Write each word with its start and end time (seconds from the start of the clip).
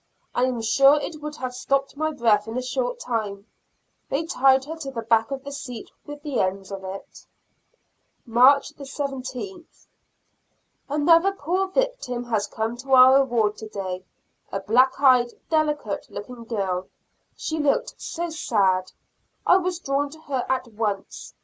I 0.33 0.45
am 0.45 0.63
sure 0.63 0.99
it 0.99 1.21
would 1.21 1.35
have 1.35 1.53
stopped 1.53 1.95
my 1.95 2.11
breath 2.11 2.47
in 2.47 2.57
a 2.57 2.61
short 2.63 2.99
time; 2.99 3.45
they 4.09 4.23
tied 4.25 4.65
her 4.65 4.75
to 4.77 4.89
the 4.89 5.03
back 5.03 5.29
of 5.29 5.43
the 5.43 5.51
seat 5.51 5.91
with 6.07 6.23
the 6.23 6.39
ends 6.39 6.71
of 6.71 6.83
it. 6.83 7.27
March 8.25 8.73
17. 8.83 9.67
Another 10.89 11.31
poor 11.31 11.67
victim 11.67 12.23
has 12.23 12.47
come 12.47 12.77
to 12.77 12.95
our 12.95 13.23
ward 13.23 13.57
today 13.57 14.03
a 14.51 14.59
black 14.59 14.99
eyed, 14.99 15.33
delicate 15.51 16.07
looking 16.09 16.45
girl. 16.45 16.87
She 17.37 17.59
looked 17.59 18.01
so 18.01 18.31
sad, 18.31 18.91
I 19.45 19.57
was 19.57 19.77
drawn 19.77 20.09
to 20.09 20.19
her 20.21 20.47
at 20.49 20.67
once. 20.69 21.35